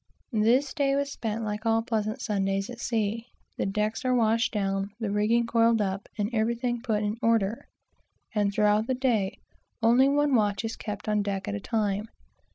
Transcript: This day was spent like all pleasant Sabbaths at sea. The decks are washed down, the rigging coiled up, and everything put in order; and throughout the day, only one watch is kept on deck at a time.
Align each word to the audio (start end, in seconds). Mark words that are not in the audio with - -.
This 0.33 0.73
day 0.73 0.95
was 0.95 1.11
spent 1.11 1.43
like 1.43 1.63
all 1.63 1.83
pleasant 1.83 2.21
Sabbaths 2.23 2.71
at 2.71 2.79
sea. 2.79 3.27
The 3.57 3.67
decks 3.67 4.03
are 4.03 4.15
washed 4.15 4.51
down, 4.51 4.89
the 4.99 5.11
rigging 5.11 5.45
coiled 5.45 5.79
up, 5.79 6.09
and 6.17 6.27
everything 6.33 6.81
put 6.81 7.03
in 7.03 7.17
order; 7.21 7.67
and 8.33 8.51
throughout 8.51 8.87
the 8.87 8.95
day, 8.95 9.37
only 9.83 10.09
one 10.09 10.33
watch 10.33 10.65
is 10.65 10.75
kept 10.75 11.07
on 11.07 11.21
deck 11.21 11.47
at 11.47 11.53
a 11.53 11.59
time. 11.59 12.07